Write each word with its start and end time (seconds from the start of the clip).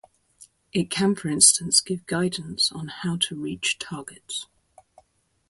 It 0.73 0.89
can 0.89 1.13
for 1.13 1.27
instance 1.29 1.79
give 1.79 2.07
guidance 2.07 2.71
on 2.71 2.87
how 2.87 3.17
to 3.17 3.35
reach 3.39 3.77
targets. 3.77 4.47